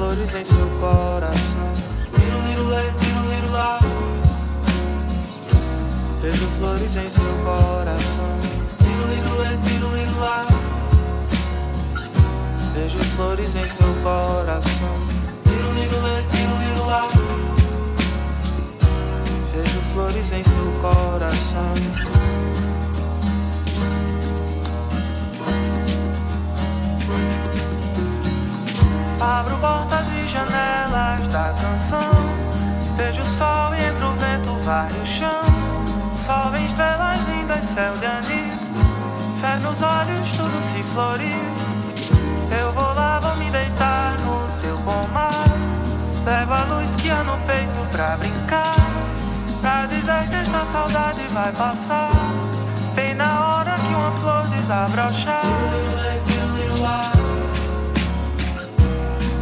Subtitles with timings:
[0.00, 1.74] flores em seu coração.
[2.18, 3.78] Liro, lê, tiro, liro, lá.
[6.22, 8.38] Vejo flores em seu coração.
[8.80, 10.46] Liro, lê, tiro, liro, lá.
[12.74, 14.96] Vejo flores em seu coração.
[15.74, 17.06] Liro, lê, tiro, liro, lá.
[19.52, 21.74] Vejo flores em seu coração.
[29.20, 32.10] Abro portas e janelas da canção.
[32.96, 35.44] Vejo o sol e entra o vento, vai o chão.
[36.24, 38.52] Sol estrelas lindas, céu de anil.
[39.42, 41.60] Fé nos olhos, tudo se floriu.
[42.62, 45.44] Eu vou lá, vou me deitar no teu pomar.
[46.24, 48.74] Levo a luz que há no peito pra brincar.
[49.60, 52.10] Pra dizer que esta saudade vai passar.
[52.94, 55.42] Bem na hora que uma flor desabrochar.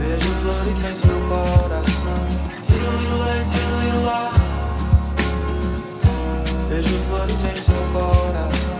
[0.08, 2.18] Vejo flores em seu coração.
[6.70, 8.78] Vejo flores em seu coração.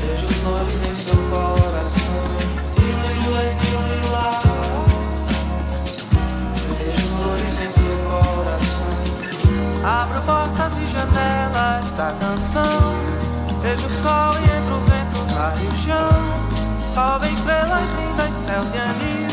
[0.00, 2.24] Vejo flores em seu coração.
[6.78, 8.92] Vejo flores em seu coração.
[9.84, 12.94] Abro portas e janelas da canção.
[13.60, 16.55] Vejo o sol e entra o vento, vai o chão.
[16.96, 19.28] Sobe estrelas lindas, céu de anil.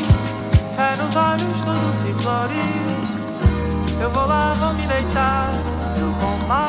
[0.75, 4.01] Fé nos olhos, tudo se floriu.
[4.01, 5.49] Eu vou lá, vou me deitar
[5.97, 6.67] no pomar.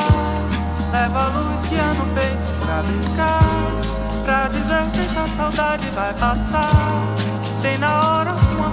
[0.93, 3.43] Levo a luz que há no peito pra brincar.
[4.25, 7.03] Pra dizer que essa saudade vai passar.
[7.61, 8.71] Tem na hora uma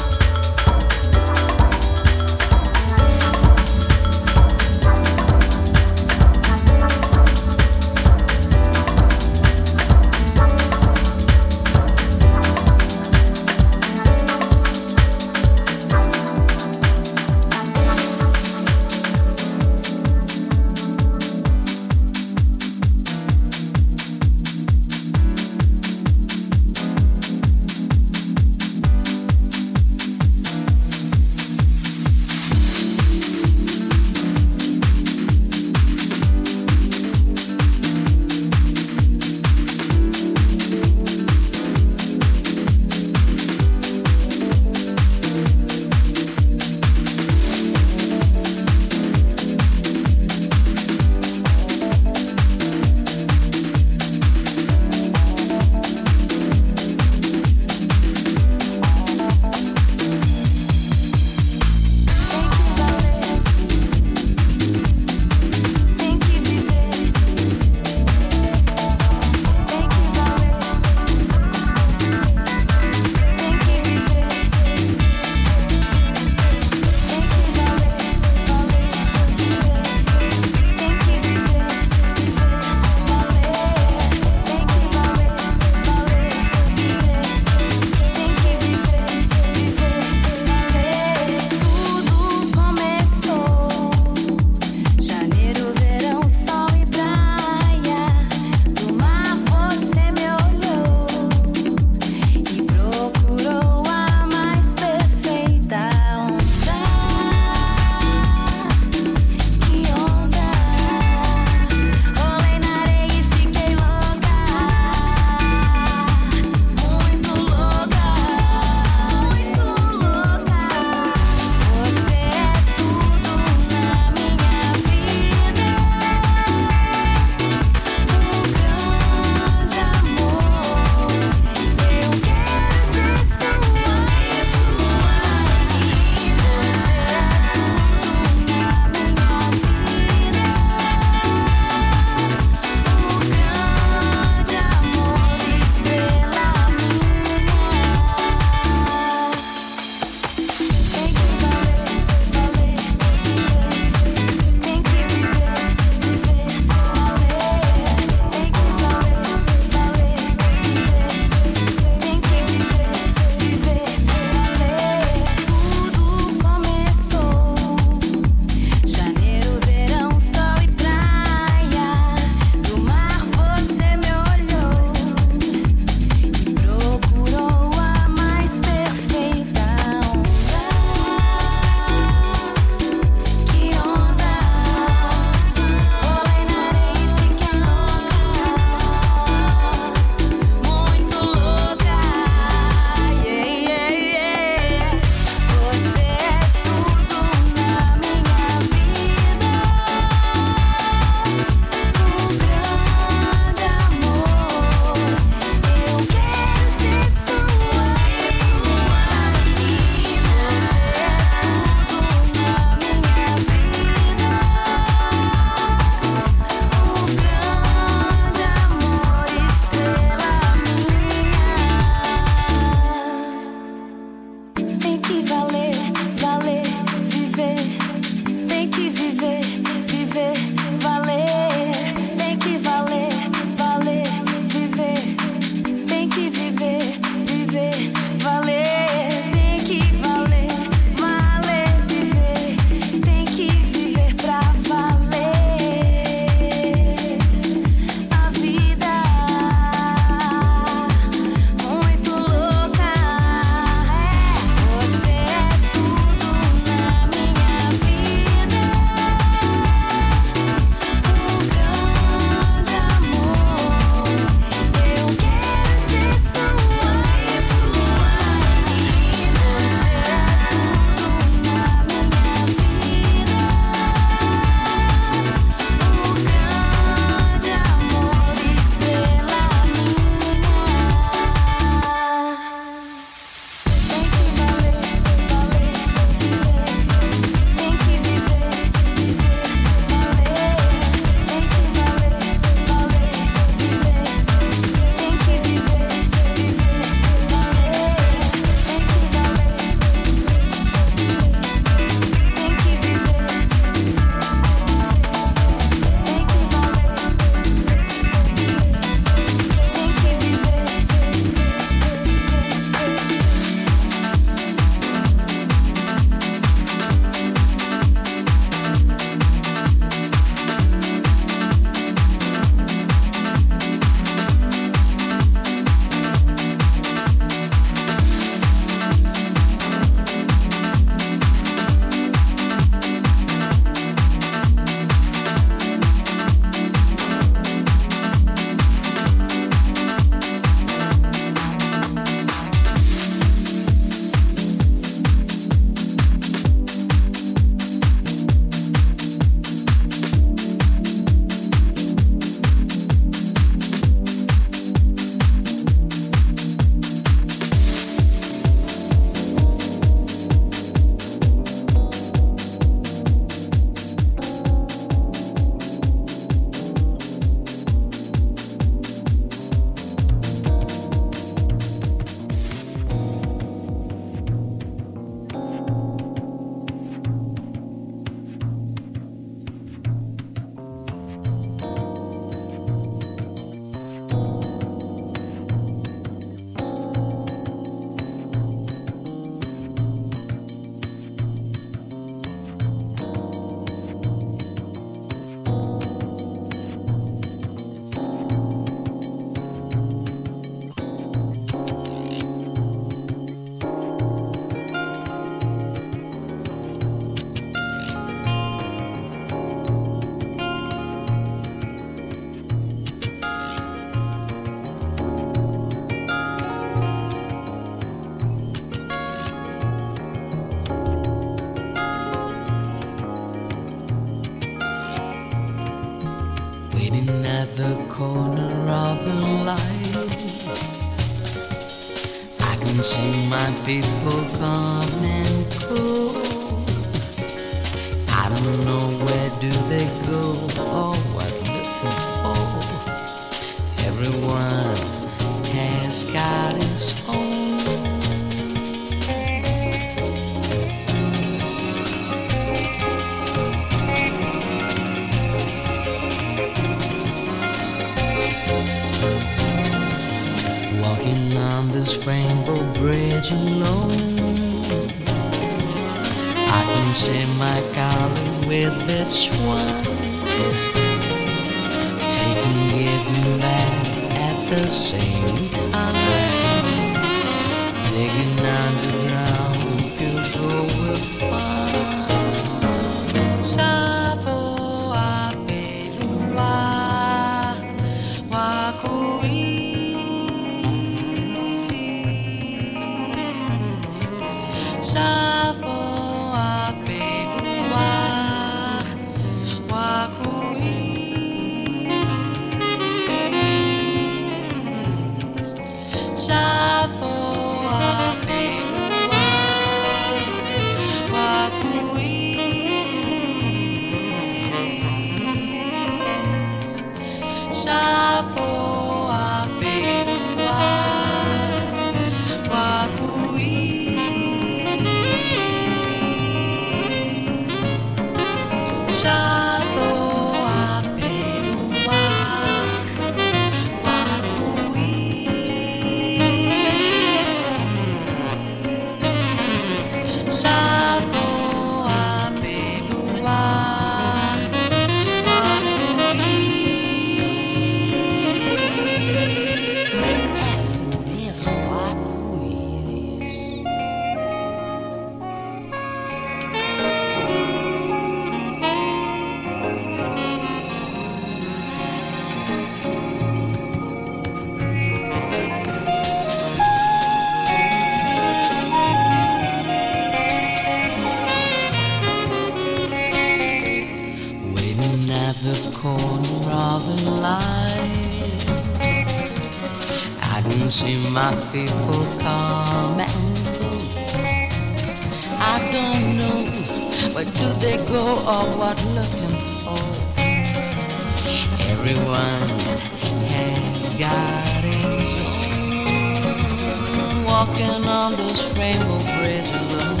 [597.64, 600.00] walking on this rainbow bridge alone.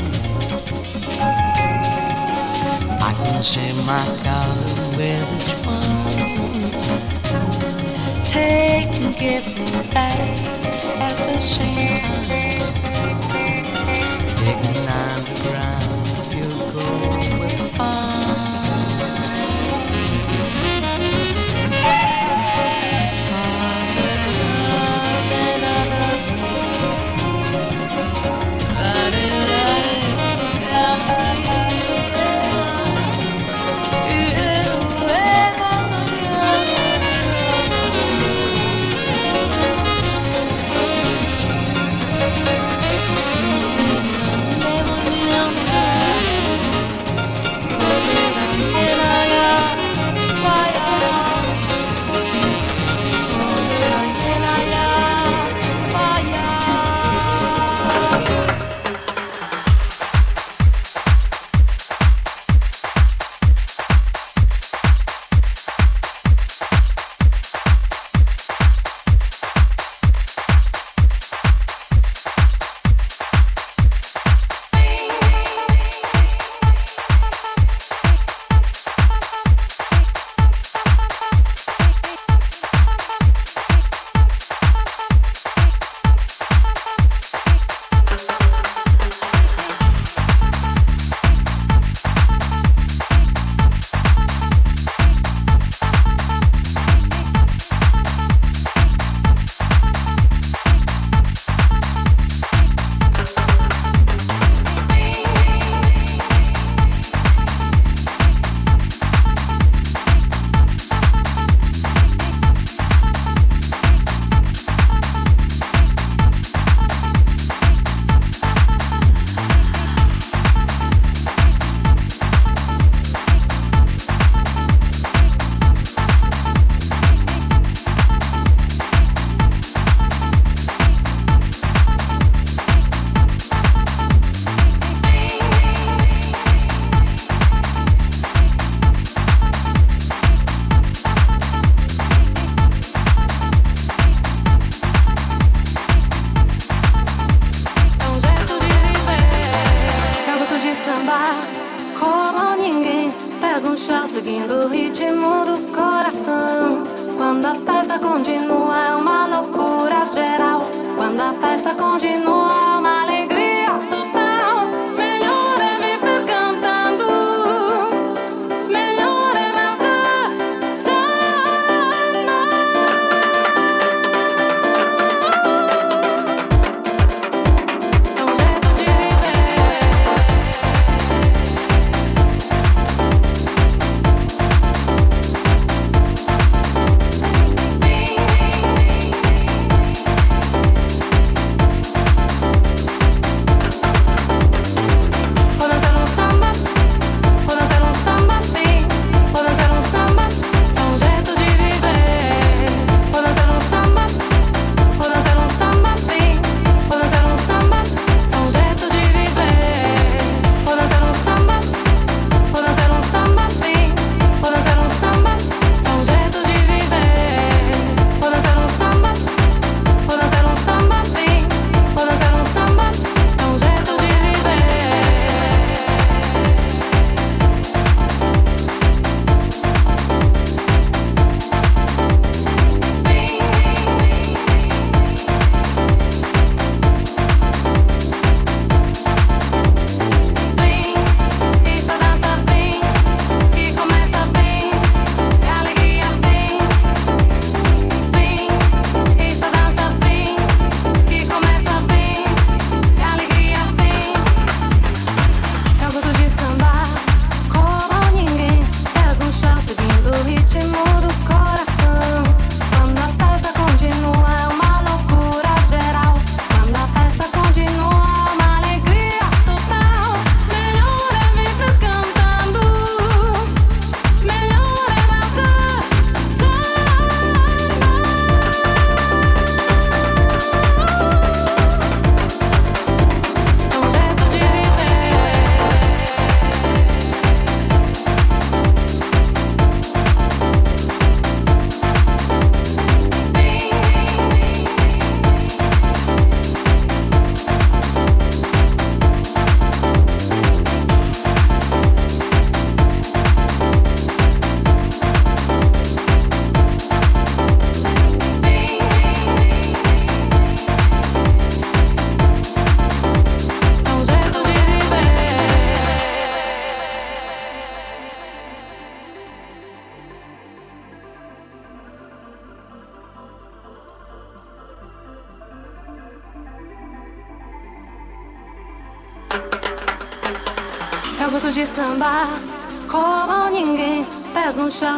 [3.00, 4.56] I can see my God
[4.96, 5.82] with its one.
[8.28, 10.38] Take and give me back
[11.00, 13.24] at the same time.
[14.36, 15.83] Digging underground.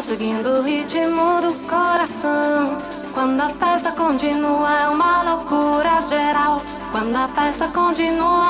[0.06, 2.78] Seguindo o ritmo do coração.
[3.12, 6.62] Quando a festa continua, é uma loucura geral.
[6.92, 8.45] Quando a festa continua,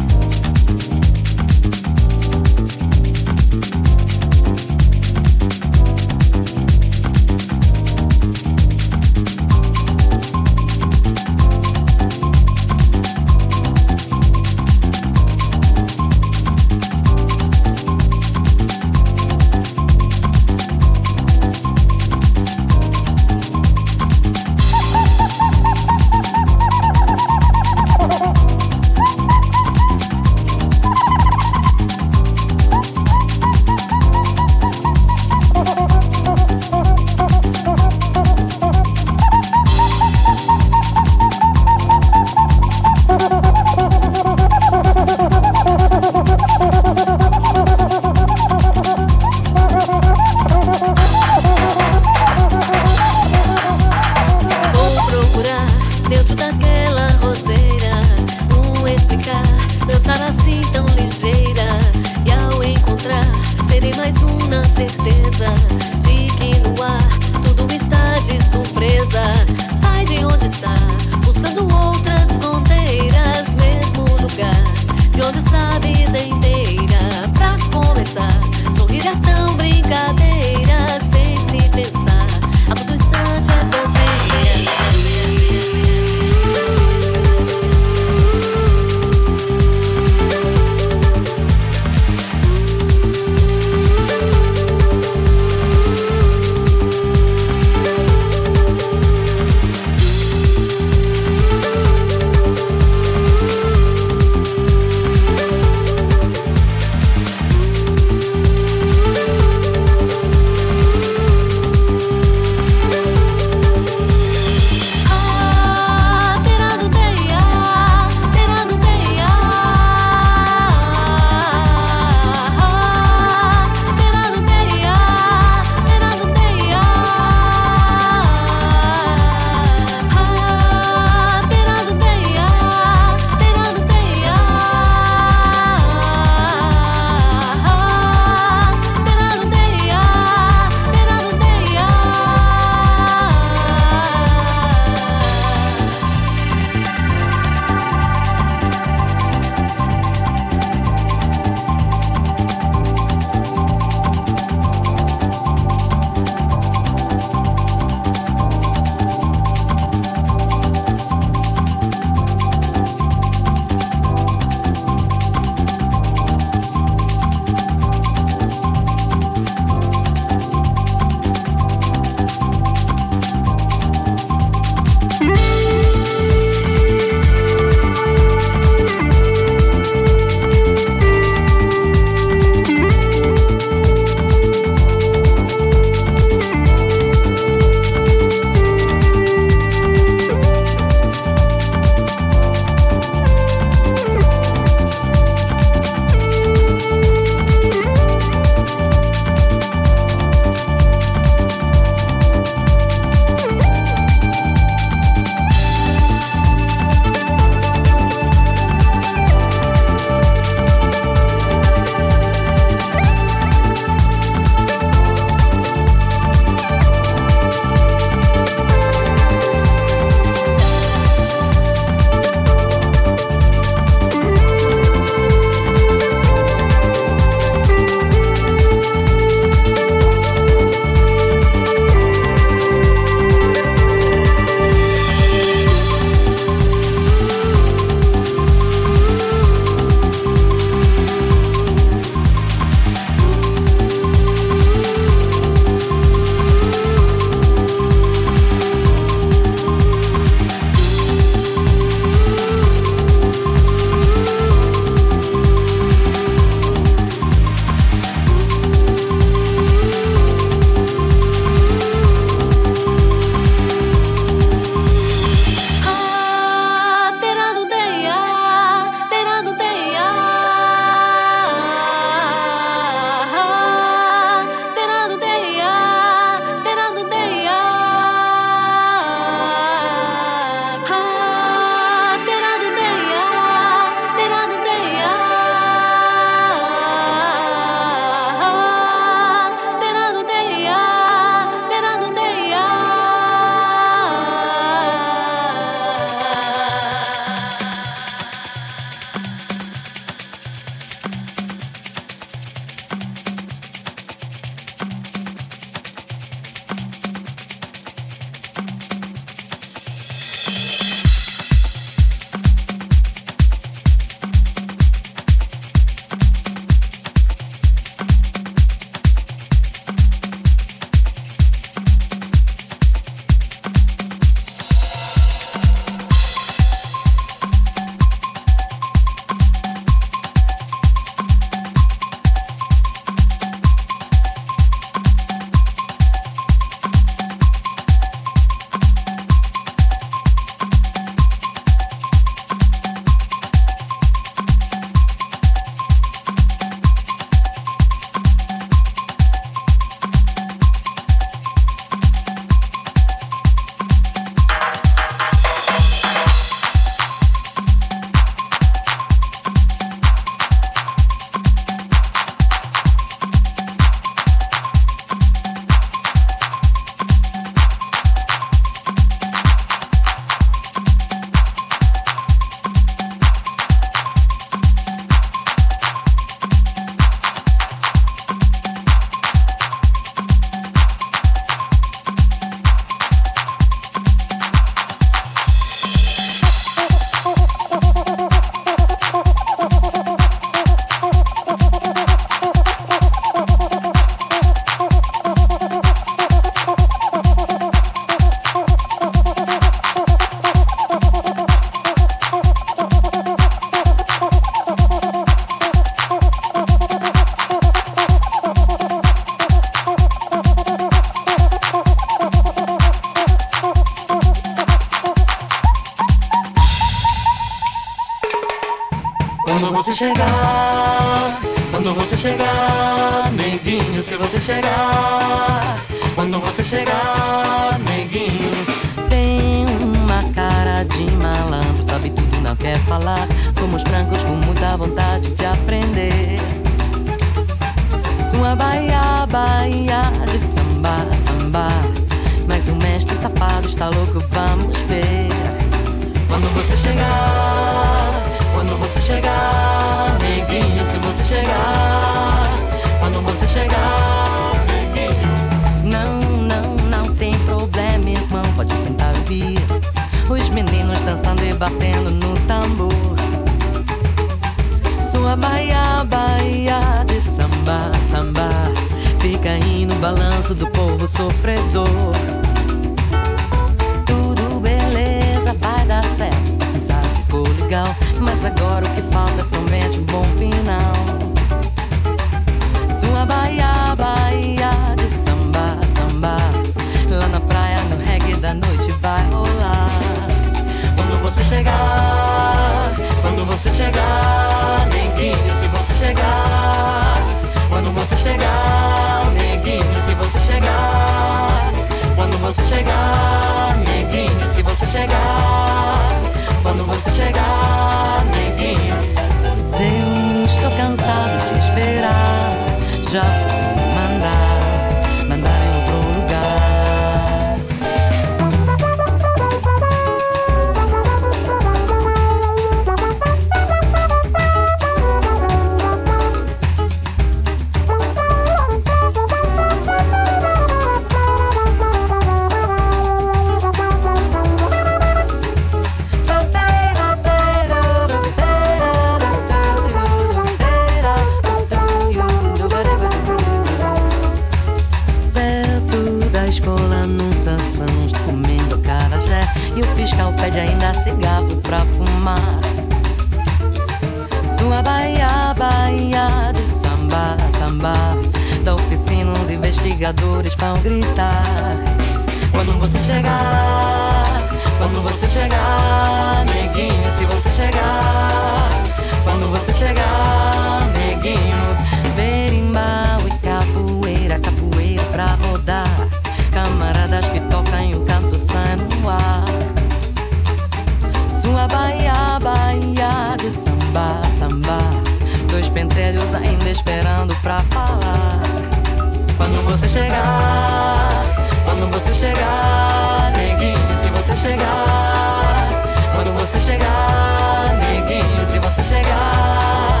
[589.72, 591.24] você chegar,
[591.64, 595.66] quando você chegar, neguinho, se você chegar,
[596.14, 600.00] quando você chegar, neguinho, se você chegar,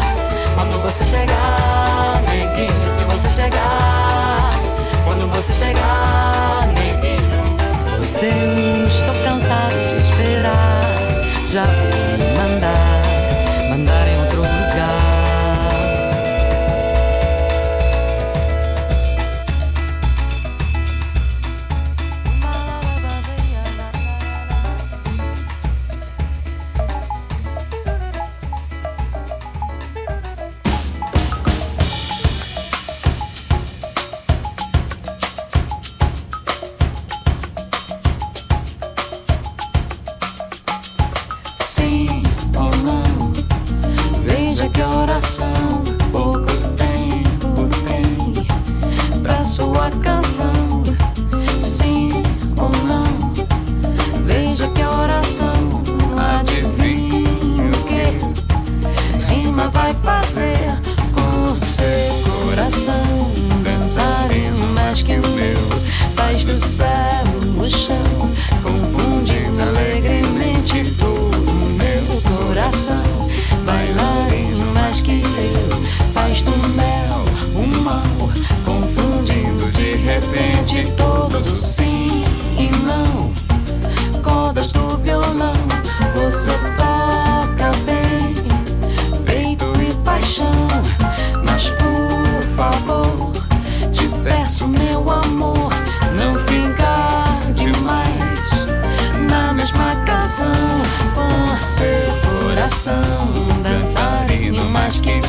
[0.54, 4.50] quando você chegar, neguinho, se você chegar,
[5.06, 7.32] quando você chegar, neguinho.
[7.96, 13.01] Pois eu estou cansado de esperar, já vou mandar.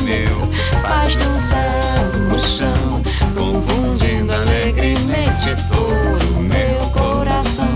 [0.02, 3.02] meu faz dançar o chão,
[3.36, 7.72] confundindo alegremente todo o meu coração.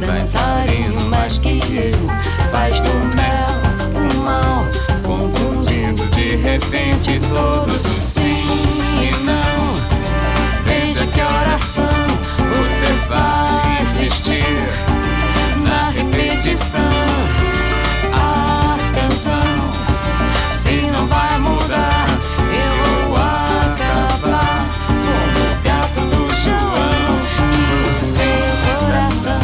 [0.00, 3.50] Dançarino mais que eu, faz do mel
[3.94, 4.64] o mal,
[5.04, 8.44] confundindo de repente todos os sim
[9.02, 9.74] e não.
[10.64, 11.84] Veja que oração
[12.56, 14.44] você vai insistir
[15.64, 16.80] na repetição.
[18.12, 19.79] Atenção
[20.60, 22.06] se não vai mudar,
[22.52, 27.16] eu vou acabar como o gato do João
[27.56, 29.40] e o seu coração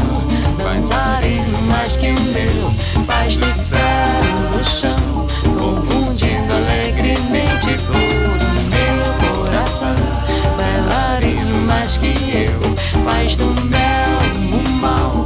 [0.59, 3.81] dançarino mais que o meu faz do céu
[4.61, 5.27] o chão,
[5.59, 9.97] confundindo alegremente todo o meu coração.
[10.59, 12.61] Bailarino mais que eu
[13.05, 14.19] faz do mel
[14.53, 15.25] o mal,